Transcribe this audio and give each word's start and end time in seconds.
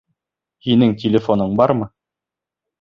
Һинең 0.67 0.95
телефоның 1.05 1.55
бармы 1.63 1.91
ни? 1.93 1.93